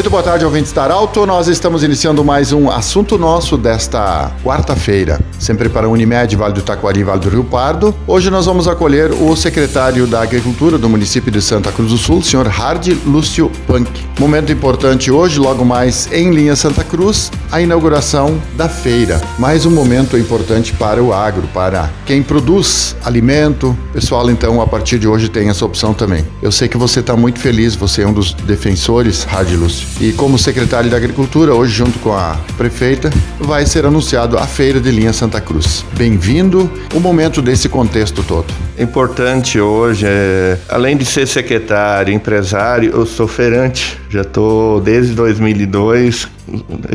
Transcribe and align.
Muito 0.00 0.08
boa 0.08 0.22
tarde, 0.22 0.46
ouvintes 0.46 0.72
da 0.72 0.84
Arauto. 0.84 1.26
Nós 1.26 1.46
estamos 1.46 1.82
iniciando 1.82 2.24
mais 2.24 2.54
um 2.54 2.70
assunto 2.70 3.18
nosso 3.18 3.58
desta 3.58 4.32
quarta-feira, 4.42 5.20
sempre 5.38 5.68
para 5.68 5.90
Unimed, 5.90 6.36
Vale 6.36 6.54
do 6.54 6.62
Taquari, 6.62 7.04
Vale 7.04 7.20
do 7.20 7.28
Rio 7.28 7.44
Pardo. 7.44 7.94
Hoje 8.06 8.30
nós 8.30 8.46
vamos 8.46 8.66
acolher 8.66 9.12
o 9.12 9.36
secretário 9.36 10.06
da 10.06 10.22
Agricultura 10.22 10.78
do 10.78 10.88
município 10.88 11.30
de 11.30 11.42
Santa 11.42 11.70
Cruz 11.70 11.90
do 11.90 11.98
Sul, 11.98 12.22
senhor 12.22 12.48
Hardy 12.48 12.94
Lúcio 13.04 13.52
Punk. 13.66 13.90
Momento 14.18 14.50
importante 14.50 15.10
hoje, 15.10 15.38
logo 15.38 15.66
mais 15.66 16.10
em 16.10 16.30
linha 16.30 16.56
Santa 16.56 16.82
Cruz, 16.82 17.30
a 17.52 17.60
inauguração 17.60 18.40
da 18.56 18.70
feira. 18.70 19.20
Mais 19.38 19.66
um 19.66 19.70
momento 19.70 20.16
importante 20.16 20.72
para 20.72 21.02
o 21.02 21.12
agro, 21.12 21.46
para 21.52 21.90
quem 22.06 22.22
produz 22.22 22.96
alimento. 23.04 23.76
Pessoal, 23.92 24.30
então, 24.30 24.62
a 24.62 24.66
partir 24.66 24.98
de 24.98 25.06
hoje 25.06 25.28
tem 25.28 25.50
essa 25.50 25.66
opção 25.66 25.92
também. 25.92 26.24
Eu 26.40 26.50
sei 26.50 26.68
que 26.68 26.78
você 26.78 27.00
está 27.00 27.14
muito 27.14 27.38
feliz, 27.38 27.74
você 27.76 28.00
é 28.00 28.06
um 28.06 28.14
dos 28.14 28.32
defensores, 28.32 29.26
Hardy 29.30 29.56
Lúcio. 29.56 29.89
E 29.98 30.12
como 30.12 30.38
secretário 30.38 30.90
da 30.90 30.96
Agricultura, 30.96 31.54
hoje 31.54 31.74
junto 31.74 31.98
com 31.98 32.12
a 32.12 32.38
prefeita, 32.56 33.10
vai 33.38 33.64
ser 33.66 33.84
anunciado 33.86 34.36
a 34.38 34.46
feira 34.46 34.80
de 34.80 34.90
linha 34.90 35.12
Santa 35.12 35.40
Cruz. 35.40 35.84
Bem-vindo 35.92 36.70
o 36.94 37.00
momento 37.00 37.40
desse 37.40 37.68
contexto 37.68 38.22
todo. 38.22 38.52
Importante 38.78 39.60
hoje, 39.60 40.06
é, 40.06 40.58
além 40.68 40.96
de 40.96 41.04
ser 41.04 41.26
secretário, 41.26 42.14
empresário, 42.14 42.90
eu 42.92 43.04
sou 43.04 43.28
feirante. 43.28 43.98
Já 44.08 44.22
estou 44.22 44.80
desde 44.80 45.14
2002 45.14 46.28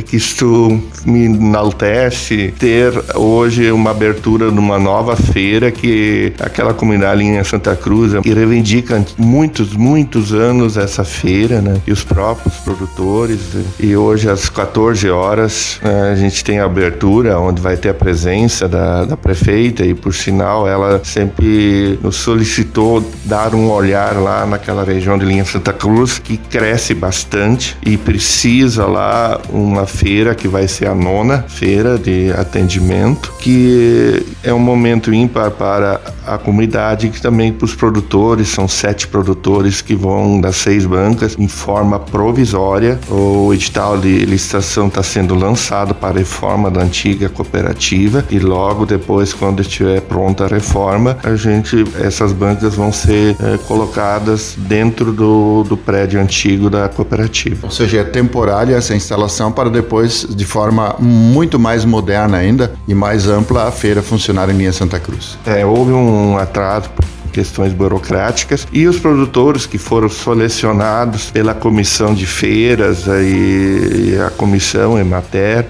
que 0.05 0.17
isto 0.17 0.79
me 1.05 1.25
enaltece 1.25 2.53
ter 2.59 2.93
hoje 3.15 3.71
uma 3.71 3.91
abertura 3.91 4.51
numa 4.51 4.77
nova 4.77 5.15
feira 5.15 5.71
que 5.71 6.33
aquela 6.39 6.73
comunidade 6.73 7.23
em 7.23 7.43
Santa 7.43 7.75
Cruz 7.75 8.13
que 8.21 8.33
reivindica 8.33 9.03
muitos, 9.17 9.73
muitos 9.73 10.33
anos 10.33 10.77
essa 10.77 11.03
feira, 11.03 11.61
né? 11.61 11.81
E 11.85 11.91
os 11.91 12.03
próprios 12.03 12.55
produtores. 12.55 13.39
E 13.79 13.95
hoje 13.95 14.29
às 14.29 14.49
14 14.49 15.09
horas 15.09 15.79
né, 15.81 16.11
a 16.11 16.15
gente 16.15 16.43
tem 16.43 16.59
a 16.59 16.65
abertura 16.65 17.39
onde 17.39 17.61
vai 17.61 17.77
ter 17.77 17.89
a 17.89 17.93
presença 17.93 18.67
da, 18.67 19.05
da 19.05 19.17
prefeita 19.17 19.85
e 19.85 19.93
por 19.93 20.13
sinal 20.13 20.67
ela 20.67 21.01
sempre 21.03 21.99
nos 22.01 22.15
solicitou 22.17 23.03
dar 23.23 23.53
um 23.53 23.69
olhar 23.69 24.15
lá 24.15 24.45
naquela 24.45 24.83
região 24.83 25.17
de 25.17 25.25
linha 25.25 25.45
Santa 25.45 25.73
Cruz 25.73 26.19
que 26.19 26.37
cresce 26.37 26.93
bastante 26.93 27.77
e 27.85 27.97
precisa 27.97 28.85
lá 28.85 29.39
uma 29.49 29.85
feira 29.85 30.33
que 30.33 30.47
vai 30.47 30.67
ser 30.67 30.87
a 30.87 30.95
nona 30.95 31.43
feira 31.47 31.97
de 31.97 32.31
atendimento, 32.31 33.33
que 33.39 34.25
é 34.43 34.53
um 34.53 34.59
momento 34.59 35.13
ímpar 35.13 35.51
para 35.51 35.99
a 36.25 36.37
comunidade 36.37 37.07
e 37.07 37.21
também 37.21 37.53
para 37.53 37.65
os 37.65 37.75
produtores. 37.75 38.49
São 38.49 38.67
sete 38.67 39.07
produtores 39.07 39.81
que 39.81 39.95
vão 39.95 40.39
das 40.39 40.55
seis 40.55 40.85
bancas 40.85 41.35
em 41.37 41.47
forma 41.47 41.99
provisória. 41.99 42.99
O 43.09 43.53
edital 43.53 43.97
de 43.97 44.25
licitação 44.25 44.87
está 44.87 45.03
sendo 45.03 45.35
lançado 45.35 45.93
para 45.93 46.15
a 46.15 46.19
reforma 46.19 46.71
da 46.71 46.81
antiga 46.81 47.29
cooperativa 47.29 48.25
e 48.29 48.39
logo 48.39 48.85
depois, 48.85 49.33
quando 49.33 49.61
estiver 49.61 50.01
pronta 50.01 50.45
a 50.45 50.47
reforma, 50.47 51.17
a 51.23 51.35
gente 51.35 51.85
essas 52.01 52.31
bancas 52.31 52.75
vão 52.75 52.91
ser 52.91 53.35
é, 53.41 53.57
colocadas 53.67 54.55
dentro 54.57 55.11
do, 55.11 55.63
do 55.63 55.77
prédio 55.77 56.19
antigo 56.19 56.69
da 56.69 56.87
cooperativa. 56.89 57.67
Ou 57.67 57.71
seja, 57.71 57.99
é 57.99 58.03
temporária 58.03 58.75
essa 58.75 58.95
instalação 58.95 59.24
para 59.51 59.69
depois, 59.69 60.25
de 60.29 60.45
forma 60.45 60.95
muito 60.99 61.59
mais 61.59 61.85
moderna 61.85 62.37
ainda 62.37 62.73
e 62.87 62.93
mais 62.93 63.27
ampla, 63.27 63.67
a 63.67 63.71
feira 63.71 64.01
funcionar 64.01 64.49
em 64.49 64.53
linha 64.53 64.73
Santa 64.73 64.99
Cruz. 64.99 65.37
É, 65.45 65.65
houve 65.65 65.91
um 65.91 66.37
atraso 66.37 66.89
questões 67.35 67.73
burocráticas 67.73 68.65
e 68.71 68.87
os 68.87 68.97
produtores 68.97 69.65
que 69.65 69.77
foram 69.77 70.07
selecionados 70.07 71.29
pela 71.31 71.53
comissão 71.53 72.13
de 72.13 72.25
feiras 72.25 73.03
e 73.07 74.17
a 74.25 74.29
comissão 74.29 74.97
Emater, 74.97 75.65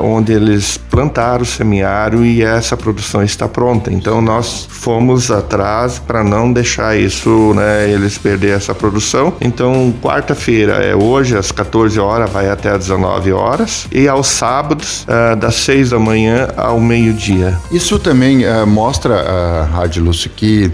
onde 0.00 0.32
eles 0.32 0.78
plantaram, 0.78 1.44
semearam 1.44 2.24
e 2.24 2.42
essa 2.42 2.78
produção 2.78 3.22
está 3.22 3.46
pronta. 3.46 3.92
Então 3.92 4.22
nós 4.22 4.66
fomos 4.70 5.30
atrás 5.30 5.98
para 5.98 6.24
não 6.24 6.50
deixar 6.50 6.98
isso, 6.98 7.52
né, 7.54 7.90
eles 7.90 8.16
perder 8.16 8.56
essa 8.56 8.74
produção. 8.74 9.34
Então 9.38 9.92
quarta-feira 10.00 10.82
é 10.82 10.96
hoje 10.96 11.36
às 11.36 11.52
14 11.52 12.00
horas 12.00 12.30
vai 12.30 12.48
até 12.48 12.70
às 12.70 12.78
19 12.78 13.32
horas 13.32 13.86
e 13.92 14.08
aos 14.08 14.28
sábados 14.28 15.06
das 15.38 15.56
6 15.56 15.90
da 15.90 15.98
manhã 15.98 16.48
ao 16.56 16.80
meio-dia. 16.80 17.58
Isso 17.70 17.98
também 17.98 18.46
uh, 18.46 18.66
mostra, 18.66 19.14
uh, 19.14 19.72
Rádio 19.74 20.04
Lúcio, 20.04 20.30
que 20.30 20.66
uh, 20.66 20.70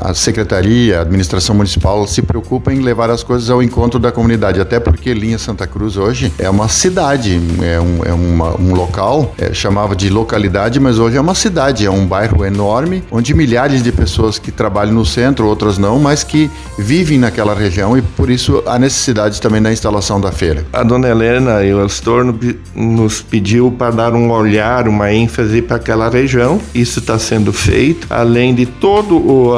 a 0.00 0.14
secretaria, 0.14 0.98
a 0.98 1.02
administração 1.02 1.54
municipal 1.54 2.06
se 2.06 2.22
preocupa 2.22 2.72
em 2.72 2.80
levar 2.80 3.10
as 3.10 3.22
coisas 3.22 3.50
ao 3.50 3.62
encontro 3.62 3.98
da 3.98 4.12
comunidade, 4.12 4.60
até 4.60 4.78
porque 4.78 5.12
Linha 5.12 5.38
Santa 5.38 5.66
Cruz 5.66 5.96
hoje 5.96 6.32
é 6.38 6.48
uma 6.48 6.68
cidade, 6.68 7.40
é 7.62 7.80
um, 7.80 8.04
é 8.04 8.12
uma, 8.12 8.60
um 8.60 8.74
local, 8.74 9.34
é, 9.38 9.52
chamava 9.52 9.94
de 9.94 10.08
localidade, 10.08 10.78
mas 10.80 10.98
hoje 10.98 11.16
é 11.16 11.20
uma 11.20 11.34
cidade, 11.34 11.86
é 11.86 11.90
um 11.90 12.06
bairro 12.06 12.44
enorme, 12.44 13.02
onde 13.10 13.34
milhares 13.34 13.82
de 13.82 13.92
pessoas 13.92 14.38
que 14.38 14.50
trabalham 14.50 14.94
no 14.94 15.04
centro, 15.04 15.46
outras 15.46 15.78
não, 15.78 15.98
mas 15.98 16.24
que 16.24 16.50
vivem 16.78 17.18
naquela 17.18 17.54
região 17.54 17.96
e 17.96 18.02
por 18.02 18.30
isso 18.30 18.62
a 18.66 18.78
necessidade 18.78 19.40
também 19.40 19.60
da 19.60 19.72
instalação 19.72 20.20
da 20.20 20.32
feira. 20.32 20.64
A 20.72 20.82
dona 20.82 21.08
Helena 21.08 21.62
e 21.62 21.72
o 21.72 21.80
Elstor 21.80 22.34
nos 22.74 23.22
pediu 23.22 23.70
para 23.70 23.90
dar 23.90 24.14
um 24.14 24.30
olhar, 24.30 24.88
uma 24.88 25.12
ênfase 25.12 25.62
para 25.62 25.76
aquela 25.76 26.08
região, 26.08 26.60
isso 26.74 26.98
está 26.98 27.18
sendo 27.18 27.52
feito, 27.52 28.06
além 28.10 28.54
de 28.54 28.66
todo 28.66 29.16
o, 29.16 29.54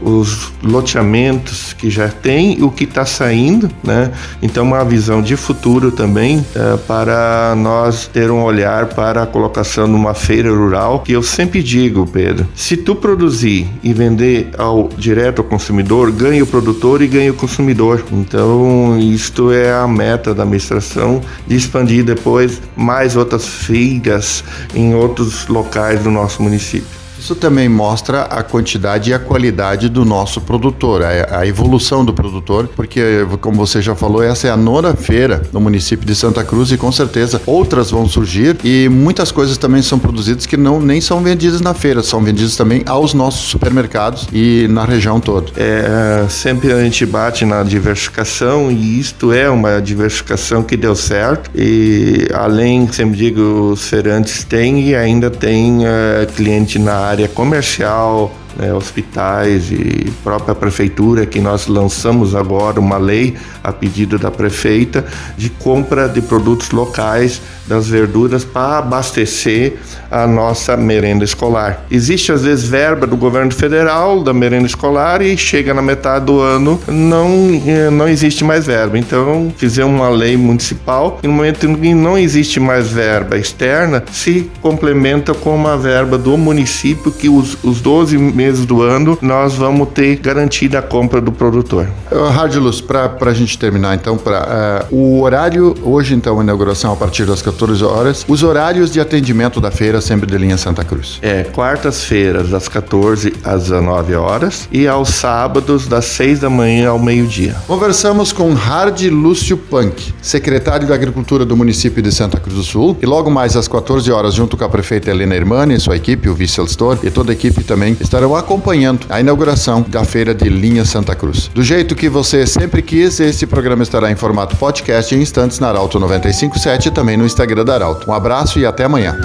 os 0.00 0.52
loteamentos 0.62 1.72
que 1.72 1.90
já 1.90 2.08
tem 2.08 2.62
o 2.62 2.70
que 2.70 2.84
está 2.84 3.04
saindo, 3.04 3.70
né? 3.82 4.12
Então 4.40 4.64
uma 4.64 4.84
visão 4.84 5.22
de 5.22 5.36
futuro 5.36 5.90
também 5.90 6.44
é, 6.54 6.76
para 6.76 7.54
nós 7.56 8.06
ter 8.06 8.30
um 8.30 8.42
olhar 8.42 8.86
para 8.86 9.22
a 9.22 9.26
colocação 9.26 9.86
numa 9.86 10.14
feira 10.14 10.50
rural 10.50 11.00
que 11.00 11.12
eu 11.12 11.22
sempre 11.22 11.62
digo, 11.62 12.06
Pedro, 12.06 12.46
se 12.54 12.76
tu 12.76 12.94
produzir 12.94 13.68
e 13.82 13.92
vender 13.92 14.50
ao 14.58 14.88
direto 14.96 15.40
ao 15.40 15.44
consumidor, 15.44 16.10
ganha 16.10 16.42
o 16.42 16.46
produtor 16.46 17.02
e 17.02 17.06
ganha 17.06 17.30
o 17.30 17.34
consumidor. 17.34 18.04
Então 18.12 18.98
isto 18.98 19.52
é 19.52 19.72
a 19.72 19.86
meta 19.86 20.34
da 20.34 20.42
administração 20.42 21.20
de 21.46 21.56
expandir 21.56 22.04
depois 22.04 22.60
mais 22.76 23.16
outras 23.16 23.46
feiras 23.46 24.44
em 24.74 24.94
outros 24.94 25.46
locais 25.48 26.02
do 26.02 26.10
nosso 26.10 26.42
município. 26.42 27.01
Isso 27.22 27.36
também 27.36 27.68
mostra 27.68 28.22
a 28.22 28.42
quantidade 28.42 29.10
e 29.10 29.14
a 29.14 29.18
qualidade 29.18 29.88
do 29.88 30.04
nosso 30.04 30.40
produtor, 30.40 31.04
a, 31.04 31.38
a, 31.38 31.46
evolução 31.46 32.04
do 32.04 32.12
produtor, 32.12 32.68
porque, 32.74 33.24
como 33.40 33.64
você 33.64 33.80
já 33.80 33.94
falou, 33.94 34.24
essa 34.24 34.48
é 34.48 34.50
a 34.50 34.56
nona 34.56 34.96
feira 34.96 35.40
no 35.52 35.60
município 35.60 36.04
de 36.04 36.16
Santa 36.16 36.42
Cruz 36.42 36.72
e 36.72 36.76
com 36.76 36.90
certeza 36.90 37.40
outras 37.46 37.92
vão 37.92 38.08
surgir 38.08 38.56
e 38.64 38.88
muitas 38.88 39.30
coisas 39.30 39.56
também 39.56 39.82
são 39.82 40.00
produzidas 40.00 40.46
que 40.46 40.56
não 40.56 40.80
nem 40.80 41.00
são 41.00 41.22
vendidas 41.22 41.60
na 41.60 41.72
feira, 41.72 42.02
são 42.02 42.20
vendidas 42.20 42.56
também 42.56 42.82
aos 42.86 43.14
nossos 43.14 43.48
supermercados 43.48 44.26
e 44.32 44.66
na 44.68 44.84
região 44.84 45.20
toda. 45.20 45.52
É, 45.56 46.26
sempre 46.28 46.72
a 46.72 46.82
gente 46.82 47.06
bate 47.06 47.44
na 47.44 47.62
diversificação 47.62 48.68
e 48.68 48.98
isto 48.98 49.32
é 49.32 49.48
uma 49.48 49.80
diversificação 49.80 50.64
que 50.64 50.76
deu 50.76 50.96
certo 50.96 51.52
e 51.54 52.26
além, 52.34 52.90
sempre 52.90 53.16
digo, 53.16 53.70
os 53.70 53.86
feirantes 53.86 54.42
têm 54.42 54.88
e 54.88 54.96
ainda 54.96 55.30
tem 55.30 55.86
é, 55.86 56.26
cliente 56.26 56.80
na 56.80 56.94
área 56.94 57.11
área 57.12 57.28
comercial, 57.28 58.34
né, 58.56 58.72
hospitais 58.72 59.70
e 59.70 60.10
própria 60.22 60.54
prefeitura, 60.54 61.26
que 61.26 61.40
nós 61.40 61.66
lançamos 61.66 62.34
agora 62.34 62.80
uma 62.80 62.98
lei 62.98 63.36
a 63.62 63.72
pedido 63.72 64.18
da 64.18 64.30
prefeita 64.30 65.04
de 65.36 65.48
compra 65.48 66.08
de 66.08 66.20
produtos 66.20 66.70
locais 66.70 67.40
das 67.66 67.88
verduras 67.88 68.44
para 68.44 68.78
abastecer 68.78 69.74
a 70.10 70.26
nossa 70.26 70.76
merenda 70.76 71.24
escolar. 71.24 71.84
Existe 71.90 72.32
às 72.32 72.42
vezes 72.42 72.68
verba 72.68 73.06
do 73.06 73.16
governo 73.16 73.52
federal 73.52 74.22
da 74.22 74.32
merenda 74.32 74.66
escolar 74.66 75.22
e 75.22 75.36
chega 75.36 75.72
na 75.72 75.82
metade 75.82 76.26
do 76.26 76.40
ano 76.40 76.80
não 76.86 77.62
eh, 77.66 77.90
não 77.90 78.08
existe 78.08 78.44
mais 78.44 78.66
verba. 78.66 78.98
Então 78.98 79.52
fizemos 79.56 79.94
uma 79.94 80.08
lei 80.08 80.36
municipal 80.36 81.18
e 81.22 81.26
no 81.26 81.32
momento 81.32 81.66
em 81.66 81.74
que 81.74 81.94
não 81.94 82.18
existe 82.18 82.60
mais 82.60 82.88
verba 82.88 83.38
externa 83.38 84.02
se 84.12 84.50
complementa 84.60 85.34
com 85.34 85.54
uma 85.54 85.76
verba 85.76 86.18
do 86.18 86.36
município 86.36 87.10
que 87.10 87.28
os, 87.28 87.56
os 87.62 87.80
12 87.80 88.18
meses 88.18 88.66
do 88.66 88.82
ano 88.82 89.18
nós 89.20 89.54
vamos 89.54 89.88
ter 89.88 90.16
garantida 90.16 90.78
a 90.78 90.82
compra 90.82 91.20
do 91.20 91.32
produtor. 91.32 91.88
Radilus, 92.34 92.80
para 92.80 93.16
a 93.20 93.34
gente 93.34 93.58
terminar 93.58 93.94
então, 93.94 94.16
para 94.16 94.86
uh, 94.90 94.94
o 94.94 95.22
horário 95.22 95.74
hoje 95.82 96.14
então 96.14 96.38
a 96.38 96.42
inauguração 96.42 96.92
a 96.92 96.96
partir 96.96 97.24
das 97.24 97.40
14 97.52 97.82
14 97.82 97.84
horas. 97.84 98.24
Os 98.28 98.42
horários 98.42 98.90
de 98.90 99.00
atendimento 99.00 99.60
da 99.60 99.70
feira 99.70 100.00
sempre 100.00 100.26
de 100.26 100.36
linha 100.36 100.56
Santa 100.56 100.84
Cruz. 100.84 101.18
É, 101.22 101.44
quartas-feiras, 101.44 102.48
das 102.48 102.68
14 102.68 103.34
às 103.44 103.64
19 103.64 104.14
horas 104.14 104.68
e 104.70 104.86
aos 104.86 105.10
sábados, 105.10 105.86
das 105.86 106.04
6 106.06 106.40
da 106.40 106.50
manhã 106.50 106.90
ao 106.90 106.98
meio-dia. 106.98 107.56
Conversamos 107.66 108.32
com 108.32 108.52
Hard 108.52 109.00
Lúcio 109.02 109.56
Punk, 109.56 110.12
secretário 110.20 110.86
da 110.86 110.94
Agricultura 110.94 111.44
do 111.44 111.56
município 111.56 112.02
de 112.02 112.12
Santa 112.12 112.38
Cruz 112.38 112.56
do 112.56 112.62
Sul, 112.62 112.96
e 113.00 113.06
logo 113.06 113.30
mais 113.30 113.56
às 113.56 113.68
14 113.68 114.10
horas, 114.10 114.34
junto 114.34 114.56
com 114.56 114.64
a 114.64 114.68
prefeita 114.68 115.10
Helena 115.10 115.34
Irmani 115.34 115.74
e 115.74 115.80
sua 115.80 115.96
equipe, 115.96 116.28
o 116.28 116.34
Vissel 116.34 116.64
Store 116.64 116.98
e 117.02 117.10
toda 117.10 117.32
a 117.32 117.34
equipe 117.34 117.62
também, 117.62 117.96
estarão 118.00 118.34
acompanhando 118.34 119.06
a 119.08 119.20
inauguração 119.20 119.84
da 119.88 120.04
feira 120.04 120.34
de 120.34 120.48
linha 120.48 120.84
Santa 120.84 121.14
Cruz. 121.14 121.50
Do 121.54 121.62
jeito 121.62 121.94
que 121.94 122.08
você 122.08 122.46
sempre 122.46 122.82
quis, 122.82 123.20
esse 123.20 123.46
programa 123.46 123.82
estará 123.82 124.10
em 124.10 124.16
formato 124.16 124.56
podcast 124.56 125.14
em 125.14 125.22
instantes 125.22 125.58
na 125.58 125.68
Arauto 125.68 125.98
957 125.98 126.88
e 126.88 126.90
também 126.90 127.16
no 127.16 127.26
Instagram 127.42 127.64
da 127.64 127.74
Arauto. 127.74 128.08
Um 128.08 128.14
abraço 128.14 128.58
e 128.60 128.64
até 128.64 128.84
amanhã. 128.84 129.16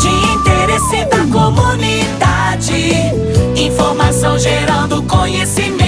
De 0.00 0.08
interesse 0.08 1.04
da 1.04 1.18
comunidade, 1.32 3.12
informação 3.56 4.36
gerando 4.36 5.00
conhecimento. 5.04 5.83